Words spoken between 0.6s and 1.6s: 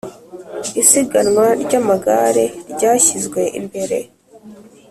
Isiganwa